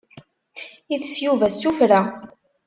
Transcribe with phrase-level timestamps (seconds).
[0.95, 1.99] Itess Yuba s tuffra.